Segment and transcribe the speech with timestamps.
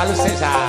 [0.00, 0.59] Gonçalo César.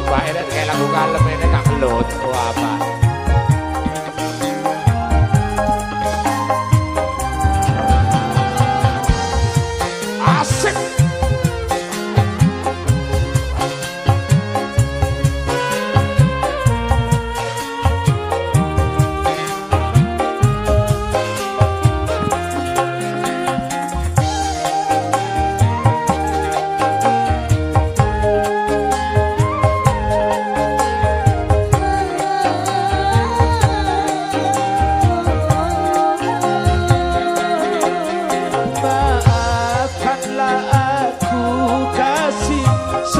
[0.00, 2.89] ึ้นไหวแล้วแทนรับการละเมนระดับโหลดตัวบา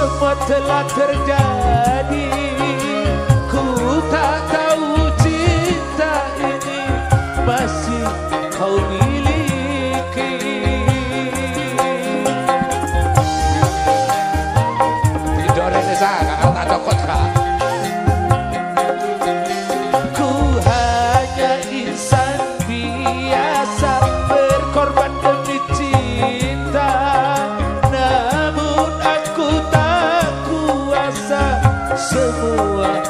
[0.01, 2.25] Semua telah terjadi
[32.31, 33.10] Semua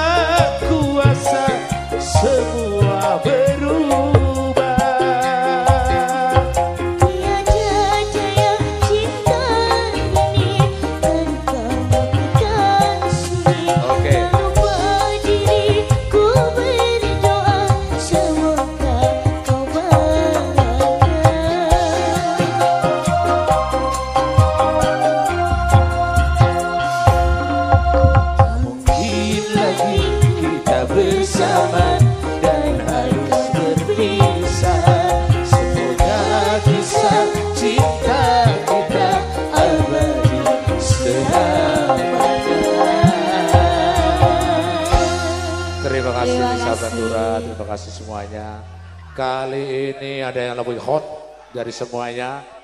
[45.81, 46.81] Terima kasih Terima kasih.
[46.81, 48.47] Bandura, terima kasih semuanya.
[49.15, 49.63] Kali
[49.95, 51.03] ini ada yang lebih hot
[51.55, 52.60] dari semuanya.